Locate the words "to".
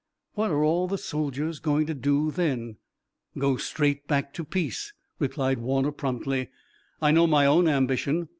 1.85-1.93, 4.33-4.43